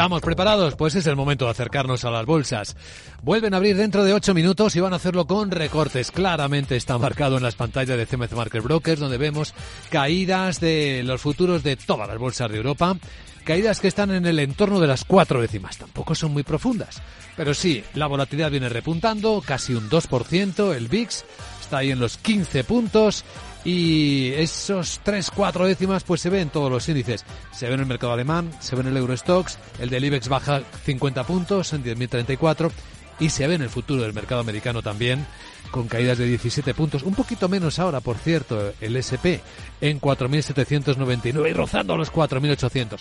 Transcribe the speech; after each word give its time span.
¿Estamos 0.00 0.22
preparados? 0.22 0.76
Pues 0.76 0.94
es 0.94 1.06
el 1.06 1.14
momento 1.14 1.44
de 1.44 1.50
acercarnos 1.50 2.06
a 2.06 2.10
las 2.10 2.24
bolsas. 2.24 2.74
Vuelven 3.22 3.52
a 3.52 3.58
abrir 3.58 3.76
dentro 3.76 4.02
de 4.02 4.14
ocho 4.14 4.32
minutos 4.32 4.74
y 4.74 4.80
van 4.80 4.94
a 4.94 4.96
hacerlo 4.96 5.26
con 5.26 5.50
recortes. 5.50 6.10
Claramente 6.10 6.74
está 6.74 6.96
marcado 6.96 7.36
en 7.36 7.42
las 7.42 7.54
pantallas 7.54 7.98
de 7.98 8.06
CMC 8.06 8.32
Market 8.32 8.62
Brokers, 8.62 8.98
donde 8.98 9.18
vemos 9.18 9.52
caídas 9.90 10.58
de 10.58 11.02
los 11.04 11.20
futuros 11.20 11.62
de 11.62 11.76
todas 11.76 12.08
las 12.08 12.16
bolsas 12.16 12.50
de 12.50 12.56
Europa. 12.56 12.96
Caídas 13.44 13.80
que 13.80 13.88
están 13.88 14.10
en 14.10 14.24
el 14.24 14.38
entorno 14.38 14.80
de 14.80 14.86
las 14.86 15.04
cuatro 15.04 15.42
décimas. 15.42 15.76
Tampoco 15.76 16.14
son 16.14 16.32
muy 16.32 16.44
profundas. 16.44 17.02
Pero 17.36 17.52
sí, 17.52 17.84
la 17.92 18.06
volatilidad 18.06 18.50
viene 18.50 18.70
repuntando, 18.70 19.42
casi 19.44 19.74
un 19.74 19.90
2%. 19.90 20.74
El 20.74 20.88
VIX 20.88 21.24
está 21.70 21.78
ahí 21.78 21.92
en 21.92 22.00
los 22.00 22.16
15 22.16 22.64
puntos 22.64 23.24
y 23.64 24.32
esos 24.32 25.00
3, 25.04 25.30
4 25.30 25.66
décimas 25.66 26.02
pues 26.02 26.20
se 26.20 26.28
ven 26.28 26.40
en 26.40 26.48
todos 26.48 26.68
los 26.68 26.88
índices. 26.88 27.24
Se 27.52 27.68
ve 27.68 27.74
en 27.74 27.80
el 27.80 27.86
mercado 27.86 28.12
alemán, 28.12 28.50
se 28.58 28.74
ve 28.74 28.82
en 28.82 28.88
el 28.88 28.96
Eurostox, 28.96 29.56
el 29.78 29.88
del 29.88 30.04
IBEX 30.04 30.28
baja 30.28 30.62
50 30.84 31.22
puntos 31.22 31.72
en 31.72 31.84
10.034 31.84 32.72
y 33.20 33.30
se 33.30 33.46
ve 33.46 33.54
en 33.54 33.62
el 33.62 33.70
futuro 33.70 34.02
del 34.02 34.12
mercado 34.12 34.40
americano 34.40 34.82
también 34.82 35.24
con 35.70 35.86
caídas 35.86 36.18
de 36.18 36.26
17 36.26 36.74
puntos, 36.74 37.04
un 37.04 37.14
poquito 37.14 37.48
menos 37.48 37.78
ahora, 37.78 38.00
por 38.00 38.16
cierto, 38.16 38.72
el 38.80 38.96
SP 38.98 39.38
en 39.80 40.00
4.799 40.00 41.50
y 41.50 41.52
rozando 41.52 41.96
los 41.96 42.12
4.800 42.12 42.98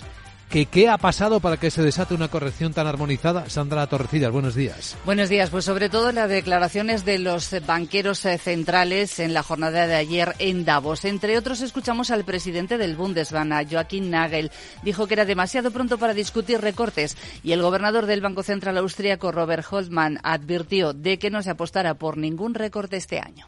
que 0.50 0.66
qué 0.66 0.90
ha 0.90 0.98
pasado 0.98 1.40
para 1.40 1.58
que 1.58 1.70
se 1.70 1.84
desate 1.84 2.14
una 2.14 2.28
corrección 2.28 2.74
tan 2.74 2.88
armonizada. 2.88 3.50
Sandra 3.50 3.86
Torrecillas, 3.88 4.32
buenos 4.32 4.56
días. 4.56 4.98
Buenos 5.06 5.30
días. 5.30 5.50
Pues 5.52 5.66
sobre 5.66 5.90
todo 5.90 6.12
las 6.12 6.30
declaraciones 6.30 7.06
de 7.06 7.20
los 7.20 7.56
banqueros 7.66 8.26
eh, 8.26 8.38
centrales 8.38 9.20
en 9.20 9.34
la 9.34 9.44
jornada 9.44 9.86
de 9.86 9.96
ayer 9.96 10.36
en 10.40 10.66
Davos. 10.66 11.06
Entre 11.06 11.38
otros, 11.38 11.62
escuchamos 11.62 12.10
al 12.10 12.26
presidente 12.26 12.78
del 12.78 12.96
Bundesbank, 12.96 13.72
Joachim 13.72 14.10
Nagel. 14.10 14.52
Dijo 14.84 15.08
que 15.08 15.14
era 15.14 15.26
demasiado 15.26 15.72
pronto 15.72 15.98
para 15.98 16.14
discutir 16.14 16.60
recortes 16.60 17.16
y 17.44 17.52
el 17.52 17.62
gobernador 17.62 18.08
del 18.08 18.22
Banco 18.22 18.44
Central 18.44 18.78
Austríaco, 18.78 19.32
Robert 19.32 19.66
Holtmann, 19.70 20.20
advirtió 20.24 20.94
de 20.94 21.20
que 21.20 21.30
no 21.30 21.44
se 21.44 21.52
apostara 21.52 21.94
por 21.94 22.18
ningún 22.18 22.56
recorte 22.56 22.98
este 22.98 23.20
año. 23.20 23.48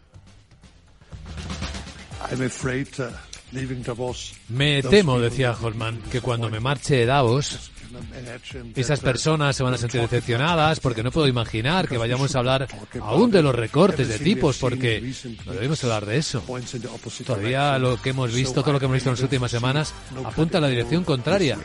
Me 4.50 4.82
temo, 4.82 5.20
decía 5.20 5.56
Holman, 5.60 6.02
que 6.12 6.22
cuando 6.22 6.50
me 6.50 6.60
marche 6.60 6.96
de 6.96 7.06
Davos, 7.06 7.72
esas 8.76 9.00
personas 9.00 9.56
se 9.56 9.64
van 9.64 9.74
a 9.74 9.78
sentir 9.78 10.02
decepcionadas 10.02 10.80
porque 10.80 11.04
no 11.04 11.12
puedo 11.12 11.28
imaginar 11.28 11.88
que 11.88 11.98
vayamos 11.98 12.36
a 12.36 12.40
hablar 12.40 12.68
aún 13.02 13.32
de 13.32 13.42
los 13.42 13.54
recortes 13.54 14.08
de 14.08 14.20
tipos 14.20 14.58
porque 14.58 15.14
no 15.46 15.54
debemos 15.54 15.84
hablar 15.84 16.06
de 16.06 16.18
eso. 16.18 16.44
Todavía 17.26 17.78
lo 17.78 18.02
que 18.02 18.12
hemos 18.12 18.34
visto, 18.34 18.62
todo 18.62 18.74
lo 18.74 18.80
que 18.80 18.86
hemos 18.86 18.96
visto 18.96 19.10
en 19.10 19.16
las 19.16 19.24
últimas 19.24 19.52
semanas, 19.52 19.94
apunta 20.24 20.58
a 20.58 20.62
la 20.62 20.68
dirección 20.68 21.04
contraria. 21.04 21.58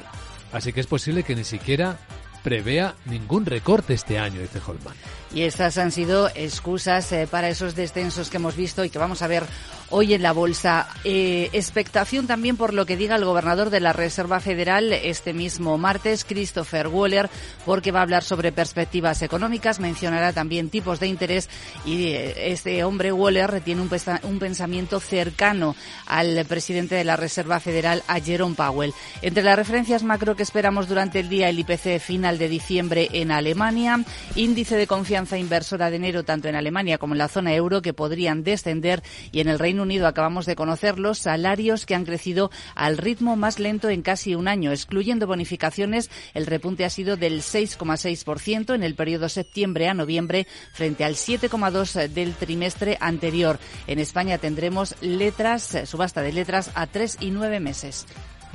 Así 0.52 0.72
que 0.72 0.80
es 0.80 0.86
posible 0.86 1.22
que 1.22 1.34
ni 1.34 1.44
siquiera 1.44 1.98
prevea 2.46 2.94
ningún 3.06 3.44
recorte 3.44 3.92
este 3.92 4.20
año, 4.20 4.40
dice 4.40 4.60
Holman. 4.64 4.94
Y 5.34 5.42
estas 5.42 5.78
han 5.78 5.90
sido 5.90 6.28
excusas 6.36 7.10
eh, 7.10 7.26
para 7.28 7.48
esos 7.48 7.74
descensos 7.74 8.30
que 8.30 8.36
hemos 8.36 8.54
visto 8.54 8.84
y 8.84 8.90
que 8.90 9.00
vamos 9.00 9.20
a 9.20 9.26
ver 9.26 9.42
hoy 9.90 10.14
en 10.14 10.22
la 10.22 10.32
bolsa. 10.32 10.88
Eh, 11.04 11.50
expectación 11.52 12.26
también 12.26 12.56
por 12.56 12.72
lo 12.72 12.86
que 12.86 12.96
diga 12.96 13.16
el 13.16 13.24
gobernador 13.24 13.70
de 13.70 13.80
la 13.80 13.92
Reserva 13.92 14.40
Federal 14.40 14.92
este 14.92 15.32
mismo 15.32 15.76
martes, 15.78 16.24
Christopher 16.24 16.88
Waller, 16.88 17.28
porque 17.64 17.90
va 17.90 18.00
a 18.00 18.02
hablar 18.02 18.22
sobre 18.22 18.52
perspectivas 18.52 19.22
económicas, 19.22 19.80
mencionará 19.80 20.32
también 20.32 20.70
tipos 20.70 21.00
de 21.00 21.08
interés 21.08 21.48
y 21.84 22.12
eh, 22.12 22.52
este 22.52 22.84
hombre, 22.84 23.12
Waller, 23.12 23.60
tiene 23.60 23.82
un, 23.82 23.90
un 24.22 24.38
pensamiento 24.38 25.00
cercano 25.00 25.74
al 26.06 26.44
presidente 26.46 26.94
de 26.94 27.04
la 27.04 27.16
Reserva 27.16 27.58
Federal, 27.58 28.04
a 28.06 28.20
Jerome 28.20 28.54
Powell. 28.54 28.94
Entre 29.22 29.42
las 29.42 29.56
referencias 29.56 30.04
macro 30.04 30.36
que 30.36 30.44
esperamos 30.44 30.88
durante 30.88 31.20
el 31.20 31.28
día, 31.28 31.48
el 31.48 31.58
IPC 31.58 32.00
final 32.00 32.35
de 32.38 32.48
diciembre 32.48 33.08
en 33.12 33.30
Alemania, 33.30 34.04
índice 34.34 34.76
de 34.76 34.86
confianza 34.86 35.38
inversora 35.38 35.90
de 35.90 35.96
enero 35.96 36.24
tanto 36.24 36.48
en 36.48 36.54
Alemania 36.54 36.98
como 36.98 37.14
en 37.14 37.18
la 37.18 37.28
zona 37.28 37.54
euro 37.54 37.82
que 37.82 37.92
podrían 37.92 38.42
descender 38.42 39.02
y 39.32 39.40
en 39.40 39.48
el 39.48 39.58
Reino 39.58 39.82
Unido 39.82 40.06
acabamos 40.06 40.46
de 40.46 40.56
conocer 40.56 40.98
los 40.98 41.18
salarios 41.18 41.86
que 41.86 41.94
han 41.94 42.04
crecido 42.04 42.50
al 42.74 42.98
ritmo 42.98 43.36
más 43.36 43.58
lento 43.58 43.88
en 43.88 44.02
casi 44.02 44.34
un 44.34 44.48
año. 44.48 44.72
Excluyendo 44.72 45.26
bonificaciones, 45.26 46.10
el 46.34 46.46
repunte 46.46 46.84
ha 46.84 46.90
sido 46.90 47.16
del 47.16 47.42
6,6% 47.42 48.74
en 48.74 48.82
el 48.82 48.94
periodo 48.94 49.28
septiembre 49.28 49.88
a 49.88 49.94
noviembre 49.94 50.46
frente 50.72 51.04
al 51.04 51.14
7,2% 51.14 52.08
del 52.08 52.34
trimestre 52.34 52.96
anterior. 53.00 53.58
En 53.86 53.98
España 53.98 54.38
tendremos 54.38 54.94
letras, 55.00 55.76
subasta 55.84 56.22
de 56.22 56.32
letras 56.32 56.70
a 56.74 56.86
tres 56.86 57.16
y 57.20 57.30
nueve 57.30 57.60
meses. 57.60 58.06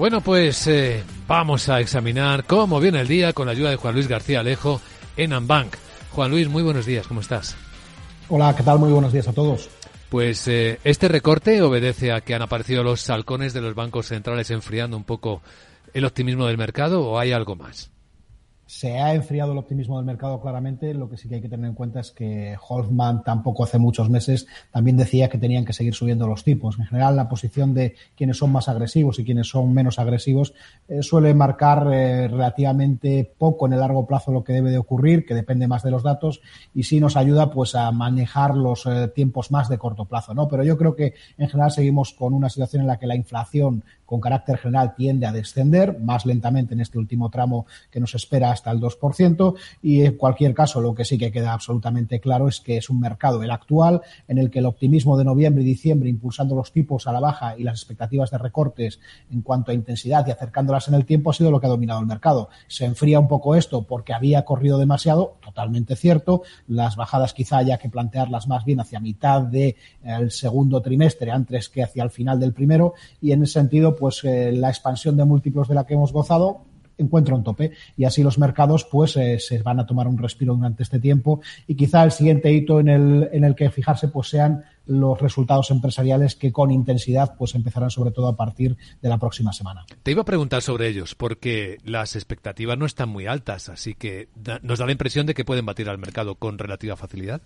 Bueno, 0.02 0.22
pues 0.22 0.66
eh, 0.66 1.04
vamos 1.28 1.70
a 1.70 1.80
examinar 1.80 2.46
cómo 2.46 2.80
viene 2.80 3.02
el 3.02 3.08
día 3.08 3.34
con 3.34 3.46
la 3.46 3.52
ayuda 3.52 3.70
de 3.70 3.76
Juan 3.76 3.94
Luis 3.94 4.08
García 4.08 4.40
Alejo 4.40 4.82
en 5.16 5.32
Ambank. 5.32 5.76
Juan 6.10 6.32
Luis, 6.32 6.50
muy 6.50 6.64
buenos 6.64 6.88
días, 6.88 7.06
¿cómo 7.06 7.22
estás? 7.22 7.56
Hola, 8.28 8.56
¿qué 8.56 8.64
tal? 8.64 8.80
Muy 8.80 8.92
buenos 8.92 9.14
días 9.14 9.28
a 9.28 9.34
todos. 9.34 9.70
Pues 10.10 10.48
eh, 10.48 10.80
este 10.84 11.08
recorte 11.08 11.62
obedece 11.62 12.12
a 12.12 12.22
que 12.22 12.34
han 12.34 12.42
aparecido 12.42 12.84
los 12.84 13.08
halcones 13.12 13.54
de 13.54 13.62
los 13.62 13.76
bancos 13.76 14.08
centrales 14.08 14.50
enfriando 14.50 14.98
un 14.98 15.04
poco 15.04 15.44
el 15.94 16.04
optimismo 16.04 16.48
del 16.48 16.58
mercado 16.58 17.04
o 17.06 17.20
hay 17.20 17.32
algo 17.32 17.56
más? 17.56 17.92
Se 18.72 18.98
ha 18.98 19.14
enfriado 19.14 19.52
el 19.52 19.58
optimismo 19.58 19.98
del 19.98 20.06
mercado 20.06 20.40
claramente. 20.40 20.94
Lo 20.94 21.10
que 21.10 21.18
sí 21.18 21.28
que 21.28 21.36
hay 21.36 21.42
que 21.42 21.50
tener 21.50 21.66
en 21.66 21.76
cuenta 21.76 22.00
es 22.00 22.12
que 22.12 22.56
Hoffman 22.70 23.22
tampoco 23.22 23.66
hace 23.66 23.78
muchos 23.78 24.10
meses 24.10 24.48
también 24.72 24.96
decía 24.96 25.28
que 25.28 25.38
tenían 25.38 25.66
que 25.66 25.74
seguir 25.74 25.94
subiendo 25.94 26.26
los 26.26 26.46
tipos. 26.46 26.80
En 26.80 26.86
general, 26.86 27.18
la 27.18 27.28
posición 27.28 27.74
de 27.74 27.96
quienes 28.16 28.38
son 28.38 28.54
más 28.54 28.70
agresivos 28.70 29.20
y 29.20 29.26
quienes 29.26 29.50
son 29.50 29.74
menos 29.74 30.00
agresivos 30.00 30.54
eh, 30.88 31.04
suele 31.04 31.34
marcar 31.34 31.86
eh, 31.92 32.30
relativamente 32.30 33.30
poco 33.38 33.68
en 33.68 33.74
el 33.74 33.82
largo 33.82 34.08
plazo 34.08 34.32
lo 34.32 34.46
que 34.46 34.54
debe 34.54 34.72
de 34.72 34.78
ocurrir, 34.78 35.26
que 35.26 35.36
depende 35.36 35.68
más 35.68 35.84
de 35.84 35.92
los 35.92 36.02
datos 36.02 36.40
y 36.74 36.84
sí 36.84 37.02
nos 37.02 37.18
ayuda 37.18 37.52
pues 37.52 37.76
a 37.76 37.92
manejar 37.92 38.56
los 38.56 38.86
eh, 38.86 39.10
tiempos 39.10 39.52
más 39.52 39.68
de 39.68 39.78
corto 39.78 40.06
plazo, 40.06 40.34
¿no? 40.34 40.48
Pero 40.48 40.64
yo 40.64 40.78
creo 40.78 40.96
que 40.96 41.14
en 41.38 41.50
general 41.50 41.72
seguimos 41.72 42.14
con 42.14 42.34
una 42.34 42.48
situación 42.48 42.84
en 42.84 42.88
la 42.88 42.98
que 42.98 43.06
la 43.06 43.18
inflación 43.18 43.84
con 44.12 44.20
carácter 44.20 44.58
general 44.58 44.94
tiende 44.94 45.26
a 45.26 45.32
descender 45.32 45.98
más 45.98 46.26
lentamente 46.26 46.74
en 46.74 46.82
este 46.82 46.98
último 46.98 47.30
tramo 47.30 47.66
que 47.90 48.02
nos 48.02 48.14
espera 48.14 48.52
hasta 48.52 48.70
el 48.70 48.82
2%. 48.82 49.56
Y 49.82 50.04
en 50.04 50.18
cualquier 50.18 50.54
caso, 50.54 50.82
lo 50.82 50.94
que 50.94 51.06
sí 51.06 51.18
que 51.18 51.32
queda 51.32 51.54
absolutamente 51.54 52.20
claro 52.20 52.50
es 52.50 52.60
que 52.60 52.76
es 52.76 52.90
un 52.90 53.00
mercado, 53.00 53.42
el 53.42 53.50
actual, 53.52 54.02
en 54.28 54.38
el 54.38 54.52
que 54.52 54.60
el 54.60 54.66
optimismo 54.66 55.18
de 55.18 55.24
noviembre 55.24 55.64
y 55.64 55.66
diciembre, 55.66 56.10
impulsando 56.10 56.56
los 56.56 56.74
tipos 56.74 57.08
a 57.08 57.14
la 57.14 57.22
baja 57.22 57.58
y 57.58 57.64
las 57.64 57.80
expectativas 57.80 58.32
de 58.32 58.38
recortes 58.38 59.00
en 59.32 59.44
cuanto 59.44 59.72
a 59.72 59.74
intensidad 59.74 60.28
y 60.28 60.32
acercándolas 60.32 60.90
en 60.90 60.96
el 60.96 61.06
tiempo, 61.06 61.30
ha 61.30 61.34
sido 61.34 61.50
lo 61.50 61.62
que 61.62 61.68
ha 61.68 61.70
dominado 61.70 62.02
el 62.02 62.06
mercado. 62.06 62.50
Se 62.68 62.84
enfría 62.84 63.18
un 63.18 63.30
poco 63.30 63.56
esto 63.56 63.84
porque 63.84 64.14
había 64.14 64.44
corrido 64.44 64.78
demasiado, 64.78 65.38
totalmente 65.42 65.96
cierto. 65.96 66.42
Las 66.68 66.98
bajadas 66.98 67.34
quizá 67.34 67.60
haya 67.60 67.78
que 67.78 67.88
plantearlas 67.88 68.50
más 68.50 68.66
bien 68.66 68.82
hacia 68.82 69.00
mitad 69.00 69.44
del 69.44 69.76
segundo 70.32 70.82
trimestre 70.82 71.32
antes 71.32 71.70
que 71.70 71.82
hacia 71.82 72.04
el 72.04 72.10
final 72.10 72.42
del 72.42 72.52
primero. 72.52 72.94
Y 73.22 73.32
en 73.32 73.44
ese 73.44 73.54
sentido, 73.54 74.01
pues 74.02 74.24
eh, 74.24 74.52
la 74.52 74.70
expansión 74.70 75.16
de 75.16 75.26
múltiplos 75.26 75.68
de 75.68 75.76
la 75.76 75.86
que 75.86 75.94
hemos 75.94 76.12
gozado 76.12 76.66
encuentra 76.98 77.36
un 77.36 77.44
tope 77.44 77.72
y 77.96 78.06
así 78.06 78.24
los 78.24 78.40
mercados 78.40 78.84
pues 78.86 79.16
eh, 79.16 79.38
se 79.40 79.62
van 79.62 79.80
a 79.80 79.86
tomar 79.86 80.08
un 80.08 80.18
respiro 80.18 80.56
durante 80.56 80.82
este 80.82 81.00
tiempo 81.00 81.42
y 81.68 81.76
quizá 81.76 82.04
el 82.04 82.12
siguiente 82.12 82.52
hito 82.52 82.80
en 82.80 82.90
el, 82.90 83.30
en 83.32 83.44
el 83.44 83.54
que 83.54 83.70
fijarse 83.70 84.08
pues 84.08 84.30
sean 84.30 84.64
los 84.88 85.22
resultados 85.22 85.70
empresariales 85.70 86.36
que 86.36 86.52
con 86.52 86.72
intensidad 86.72 87.36
pues 87.38 87.54
empezarán 87.54 87.92
sobre 87.92 88.10
todo 88.10 88.28
a 88.28 88.36
partir 88.36 88.76
de 89.04 89.10
la 89.10 89.20
próxima 89.20 89.54
semana. 89.54 89.86
Te 90.02 90.12
iba 90.12 90.24
a 90.24 90.26
preguntar 90.26 90.64
sobre 90.64 90.88
ellos 90.88 91.14
porque 91.14 91.78
las 91.86 92.16
expectativas 92.16 92.80
no 92.80 92.88
están 92.88 93.10
muy 93.10 93.28
altas, 93.28 93.70
así 93.70 93.94
que 93.94 94.30
nos 94.64 94.80
da 94.80 94.88
la 94.88 94.92
impresión 94.92 95.28
de 95.28 95.36
que 95.36 95.46
pueden 95.46 95.68
batir 95.68 95.90
al 95.90 96.00
mercado 96.00 96.34
con 96.34 96.58
relativa 96.58 96.96
facilidad. 96.96 97.42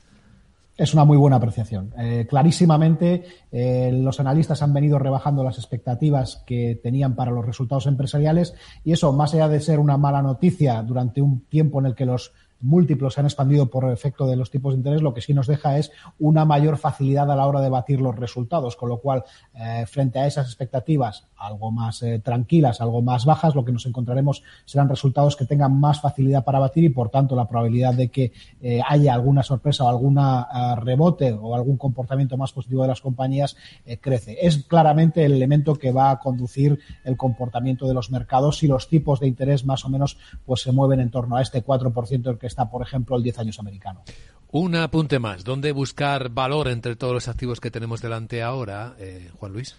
Es 0.77 0.93
una 0.93 1.05
muy 1.05 1.15
buena 1.15 1.37
apreciación. 1.37 1.93
Eh, 1.97 2.25
clarísimamente, 2.29 3.23
eh, 3.49 3.91
los 3.93 4.19
analistas 4.19 4.61
han 4.61 4.73
venido 4.73 4.99
rebajando 4.99 5.41
las 5.41 5.57
expectativas 5.57 6.43
que 6.45 6.77
tenían 6.83 7.15
para 7.15 7.31
los 7.31 7.45
resultados 7.45 7.87
empresariales 7.87 8.53
y 8.83 8.91
eso, 8.91 9.13
más 9.13 9.33
allá 9.33 9.47
de 9.47 9.61
ser 9.61 9.79
una 9.79 9.97
mala 9.97 10.21
noticia 10.21 10.81
durante 10.83 11.21
un 11.21 11.45
tiempo 11.45 11.79
en 11.79 11.85
el 11.85 11.95
que 11.95 12.05
los 12.05 12.33
múltiplos 12.61 13.13
se 13.13 13.19
han 13.19 13.25
expandido 13.25 13.69
por 13.69 13.91
efecto 13.91 14.25
de 14.27 14.35
los 14.35 14.49
tipos 14.51 14.73
de 14.73 14.77
interés, 14.77 15.01
lo 15.01 15.13
que 15.13 15.21
sí 15.21 15.33
nos 15.33 15.47
deja 15.47 15.77
es 15.77 15.91
una 16.19 16.45
mayor 16.45 16.77
facilidad 16.77 17.29
a 17.29 17.35
la 17.35 17.47
hora 17.47 17.61
de 17.61 17.69
batir 17.69 18.01
los 18.01 18.15
resultados, 18.15 18.75
con 18.75 18.89
lo 18.89 18.97
cual, 18.99 19.23
eh, 19.53 19.85
frente 19.87 20.19
a 20.19 20.27
esas 20.27 20.47
expectativas 20.47 21.27
algo 21.37 21.71
más 21.71 22.01
eh, 22.01 22.19
tranquilas, 22.19 22.81
algo 22.81 23.01
más 23.01 23.25
bajas, 23.25 23.55
lo 23.55 23.65
que 23.65 23.71
nos 23.71 23.85
encontraremos 23.85 24.43
serán 24.65 24.89
resultados 24.89 25.35
que 25.35 25.45
tengan 25.45 25.79
más 25.79 26.01
facilidad 26.01 26.43
para 26.43 26.59
batir 26.59 26.83
y, 26.83 26.89
por 26.89 27.09
tanto, 27.09 27.35
la 27.35 27.47
probabilidad 27.47 27.93
de 27.93 28.09
que 28.09 28.31
eh, 28.61 28.81
haya 28.87 29.13
alguna 29.13 29.43
sorpresa 29.43 29.83
o 29.83 29.89
alguna 29.89 30.47
rebote 30.77 31.33
o 31.33 31.55
algún 31.55 31.77
comportamiento 31.77 32.37
más 32.37 32.51
positivo 32.51 32.81
de 32.81 32.87
las 32.87 33.01
compañías 33.01 33.55
crece. 34.01 34.37
Es 34.41 34.63
claramente 34.63 35.25
el 35.25 35.33
elemento 35.33 35.75
que 35.75 35.91
va 35.91 36.11
a 36.11 36.19
conducir 36.19 36.79
el 37.03 37.17
comportamiento 37.17 37.87
de 37.87 37.93
los 37.93 38.11
mercados 38.11 38.57
si 38.57 38.67
los 38.67 38.87
tipos 38.87 39.19
de 39.19 39.27
interés 39.27 39.65
más 39.65 39.85
o 39.85 39.89
menos 39.89 40.17
pues 40.45 40.61
se 40.61 40.71
mueven 40.71 40.99
en 40.99 41.11
torno 41.11 41.35
a 41.35 41.41
este 41.41 41.63
4% 41.63 42.29
el 42.29 42.37
que 42.37 42.44
está, 42.47 42.69
por 42.69 42.81
ejemplo, 42.81 43.15
el 43.17 43.23
10 43.23 43.39
años 43.39 43.59
americano. 43.59 44.03
Un 44.51 44.75
apunte 44.75 45.19
más. 45.19 45.43
¿Dónde 45.43 45.71
buscar 45.71 46.29
valor 46.29 46.67
entre 46.69 46.95
todos 46.95 47.13
los 47.13 47.27
activos 47.27 47.59
que 47.59 47.71
tenemos 47.71 48.01
delante 48.01 48.41
ahora, 48.41 48.95
eh, 48.99 49.29
Juan 49.35 49.51
Luis? 49.51 49.75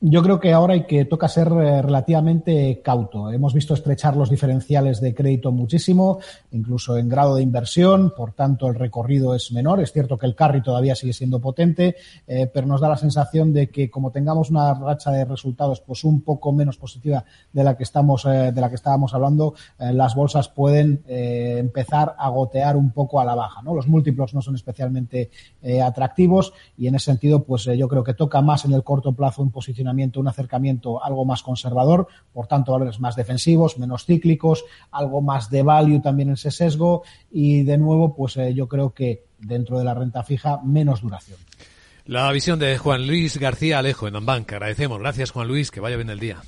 Yo 0.00 0.22
creo 0.22 0.38
que 0.38 0.52
ahora 0.52 0.74
hay 0.74 0.84
que 0.86 1.06
toca 1.06 1.26
ser 1.26 1.48
eh, 1.48 1.82
relativamente 1.82 2.80
cauto. 2.84 3.32
Hemos 3.32 3.52
visto 3.52 3.74
estrechar 3.74 4.16
los 4.16 4.30
diferenciales 4.30 5.00
de 5.00 5.12
crédito 5.12 5.50
muchísimo, 5.50 6.20
incluso 6.52 6.96
en 6.96 7.08
grado 7.08 7.34
de 7.34 7.42
inversión, 7.42 8.12
por 8.16 8.32
tanto 8.32 8.68
el 8.68 8.76
recorrido 8.76 9.34
es 9.34 9.50
menor. 9.50 9.80
Es 9.80 9.90
cierto 9.90 10.16
que 10.16 10.26
el 10.26 10.36
carry 10.36 10.62
todavía 10.62 10.94
sigue 10.94 11.12
siendo 11.12 11.40
potente, 11.40 11.96
eh, 12.28 12.46
pero 12.46 12.68
nos 12.68 12.80
da 12.80 12.88
la 12.90 12.96
sensación 12.96 13.52
de 13.52 13.70
que 13.70 13.90
como 13.90 14.12
tengamos 14.12 14.50
una 14.50 14.72
racha 14.72 15.10
de 15.10 15.24
resultados 15.24 15.80
pues 15.80 16.04
un 16.04 16.20
poco 16.20 16.52
menos 16.52 16.76
positiva 16.76 17.24
de 17.52 17.64
la 17.64 17.76
que 17.76 17.82
estamos 17.82 18.24
eh, 18.24 18.52
de 18.52 18.60
la 18.60 18.68
que 18.68 18.76
estábamos 18.76 19.14
hablando, 19.14 19.54
las 19.78 20.14
bolsas 20.14 20.48
pueden 20.48 21.02
empezar 21.08 22.14
a 22.18 22.28
gotear 22.28 22.76
un 22.76 22.90
poco 22.92 23.20
a 23.20 23.24
la 23.24 23.34
baja. 23.34 23.62
¿no? 23.62 23.74
Los 23.74 23.88
múltiplos 23.88 24.32
no 24.34 24.42
son 24.42 24.54
especialmente 24.54 25.30
atractivos 25.84 26.52
y 26.76 26.86
en 26.86 26.94
ese 26.94 27.06
sentido 27.06 27.42
pues 27.42 27.64
yo 27.64 27.88
creo 27.88 28.04
que 28.04 28.14
toca 28.14 28.40
más 28.40 28.64
en 28.64 28.72
el 28.72 28.84
corto 28.84 29.12
plazo 29.12 29.42
un 29.42 29.50
posicionamiento 29.50 29.87
un 30.16 30.28
acercamiento 30.28 31.02
algo 31.04 31.24
más 31.24 31.42
conservador, 31.42 32.08
por 32.32 32.46
tanto 32.46 32.72
valores 32.72 33.00
más 33.00 33.16
defensivos, 33.16 33.78
menos 33.78 34.04
cíclicos, 34.04 34.64
algo 34.90 35.20
más 35.20 35.50
de 35.50 35.62
value 35.62 36.00
también 36.00 36.28
en 36.28 36.34
ese 36.34 36.50
sesgo 36.50 37.02
y 37.30 37.62
de 37.62 37.78
nuevo 37.78 38.14
pues 38.14 38.36
eh, 38.36 38.54
yo 38.54 38.68
creo 38.68 38.94
que 38.94 39.24
dentro 39.38 39.78
de 39.78 39.84
la 39.84 39.94
renta 39.94 40.22
fija 40.22 40.60
menos 40.62 41.02
duración. 41.02 41.38
La 42.04 42.30
visión 42.32 42.58
de 42.58 42.78
Juan 42.78 43.06
Luis 43.06 43.36
García 43.38 43.78
Alejo 43.78 44.08
en 44.08 44.16
Ambanca. 44.16 44.56
Agradecemos. 44.56 44.98
Gracias 44.98 45.30
Juan 45.30 45.46
Luis, 45.46 45.70
que 45.70 45.80
vaya 45.80 45.96
bien 45.96 46.10
el 46.10 46.20
día. 46.20 46.38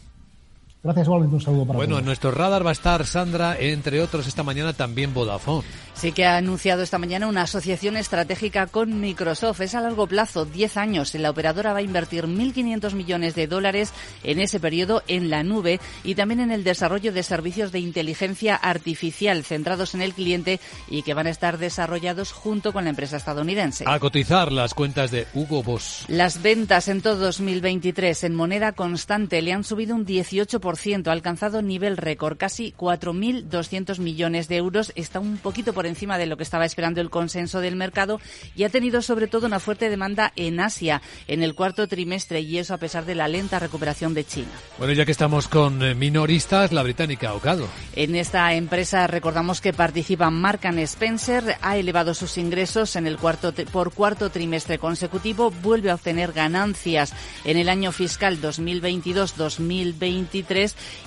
Gracias, 0.82 1.06
igualmente 1.06 1.36
un 1.36 1.42
saludo 1.42 1.66
para 1.66 1.76
Bueno, 1.76 1.98
en 1.98 2.06
nuestro 2.06 2.30
radar 2.30 2.64
va 2.64 2.70
a 2.70 2.72
estar 2.72 3.04
Sandra, 3.04 3.54
entre 3.58 4.00
otros 4.00 4.26
esta 4.26 4.42
mañana 4.42 4.72
también 4.72 5.12
Vodafone. 5.12 5.66
Sí 5.92 6.12
que 6.12 6.24
ha 6.24 6.38
anunciado 6.38 6.82
esta 6.82 6.96
mañana 6.96 7.26
una 7.26 7.42
asociación 7.42 7.98
estratégica 7.98 8.66
con 8.66 9.00
Microsoft. 9.00 9.60
Es 9.60 9.74
a 9.74 9.82
largo 9.82 10.06
plazo, 10.06 10.46
10 10.46 10.78
años. 10.78 11.14
La 11.14 11.28
operadora 11.28 11.74
va 11.74 11.80
a 11.80 11.82
invertir 11.82 12.24
1.500 12.24 12.94
millones 12.94 13.34
de 13.34 13.46
dólares 13.46 13.92
en 14.22 14.40
ese 14.40 14.58
periodo 14.58 15.02
en 15.08 15.28
la 15.28 15.42
nube 15.42 15.78
y 16.02 16.14
también 16.14 16.40
en 16.40 16.52
el 16.52 16.64
desarrollo 16.64 17.12
de 17.12 17.22
servicios 17.22 17.70
de 17.72 17.80
inteligencia 17.80 18.56
artificial 18.56 19.44
centrados 19.44 19.94
en 19.94 20.00
el 20.00 20.14
cliente 20.14 20.60
y 20.88 21.02
que 21.02 21.12
van 21.12 21.26
a 21.26 21.30
estar 21.30 21.58
desarrollados 21.58 22.32
junto 22.32 22.72
con 22.72 22.84
la 22.84 22.90
empresa 22.90 23.18
estadounidense. 23.18 23.84
A 23.86 23.98
cotizar 23.98 24.50
las 24.52 24.72
cuentas 24.72 25.10
de 25.10 25.26
Hugo 25.34 25.62
Boss. 25.62 26.06
Las 26.08 26.40
ventas 26.40 26.88
en 26.88 27.02
todo 27.02 27.16
2023 27.16 28.24
en 28.24 28.34
moneda 28.34 28.72
constante 28.72 29.42
le 29.42 29.52
han 29.52 29.64
subido 29.64 29.94
un 29.94 30.06
18% 30.06 30.69
ha 31.06 31.12
alcanzado 31.12 31.62
nivel 31.62 31.96
récord, 31.96 32.36
casi 32.36 32.72
4.200 32.76 33.98
millones 33.98 34.48
de 34.48 34.56
euros. 34.56 34.92
Está 34.94 35.20
un 35.20 35.38
poquito 35.38 35.72
por 35.72 35.86
encima 35.86 36.18
de 36.18 36.26
lo 36.26 36.36
que 36.36 36.42
estaba 36.42 36.64
esperando 36.64 37.00
el 37.00 37.10
consenso 37.10 37.60
del 37.60 37.76
mercado 37.76 38.20
y 38.54 38.64
ha 38.64 38.68
tenido 38.68 39.02
sobre 39.02 39.26
todo 39.26 39.46
una 39.46 39.60
fuerte 39.60 39.90
demanda 39.90 40.32
en 40.36 40.60
Asia 40.60 41.02
en 41.26 41.42
el 41.42 41.54
cuarto 41.54 41.88
trimestre 41.88 42.40
y 42.40 42.58
eso 42.58 42.74
a 42.74 42.78
pesar 42.78 43.04
de 43.04 43.14
la 43.14 43.28
lenta 43.28 43.58
recuperación 43.58 44.14
de 44.14 44.24
China. 44.24 44.50
Bueno, 44.78 44.92
ya 44.92 45.04
que 45.04 45.12
estamos 45.12 45.48
con 45.48 45.82
eh, 45.82 45.94
minoristas, 45.94 46.72
la 46.72 46.82
británica 46.82 47.34
Ocado. 47.34 47.68
En 47.94 48.14
esta 48.14 48.52
empresa 48.54 49.06
recordamos 49.06 49.60
que 49.60 49.72
participa 49.72 50.30
Mark 50.30 50.60
Spencer, 50.64 51.56
ha 51.62 51.76
elevado 51.76 52.14
sus 52.14 52.38
ingresos 52.38 52.96
en 52.96 53.06
el 53.06 53.16
cuarto 53.16 53.52
por 53.72 53.92
cuarto 53.92 54.30
trimestre 54.30 54.78
consecutivo, 54.78 55.50
vuelve 55.50 55.90
a 55.90 55.94
obtener 55.94 56.32
ganancias 56.32 57.12
en 57.44 57.56
el 57.56 57.68
año 57.68 57.92
fiscal 57.92 58.40
2022-2023 58.40 60.59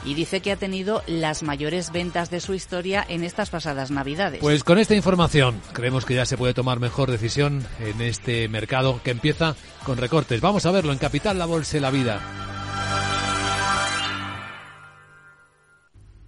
y 0.06 0.14
dice 0.14 0.42
que 0.42 0.52
ha 0.52 0.56
tenido 0.56 1.04
las 1.08 1.44
mayores 1.44 1.92
ventas 1.92 2.30
de 2.30 2.40
su 2.40 2.54
historia 2.54 3.06
en 3.08 3.24
estas 3.24 3.50
pasadas 3.50 3.92
Navidades. 3.92 4.40
Pues 4.42 4.64
con 4.64 4.78
esta 4.80 4.96
información 4.96 5.62
creemos 5.74 6.06
que 6.06 6.16
ya 6.16 6.26
se 6.26 6.38
puede 6.38 6.54
tomar 6.54 6.80
mejor 6.80 7.12
decisión 7.12 7.66
en 7.80 8.02
este 8.02 8.48
mercado 8.48 9.02
que 9.04 9.12
empieza 9.12 9.56
con 9.86 9.98
recortes. 9.98 10.42
Vamos 10.42 10.66
a 10.66 10.72
verlo 10.72 10.92
en 10.92 10.98
Capital, 10.98 11.38
la 11.38 11.46
Bolsa 11.46 11.78
y 11.78 11.80
la 11.80 11.92
Vida. 11.92 12.53